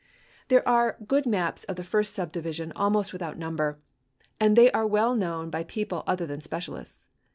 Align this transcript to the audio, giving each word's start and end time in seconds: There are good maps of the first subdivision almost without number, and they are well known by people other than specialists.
There 0.47 0.67
are 0.67 0.97
good 1.07 1.27
maps 1.27 1.63
of 1.65 1.75
the 1.75 1.83
first 1.83 2.15
subdivision 2.15 2.71
almost 2.75 3.13
without 3.13 3.37
number, 3.37 3.77
and 4.39 4.55
they 4.55 4.71
are 4.71 4.87
well 4.87 5.13
known 5.13 5.51
by 5.51 5.63
people 5.63 6.03
other 6.07 6.25
than 6.25 6.41
specialists. 6.41 7.05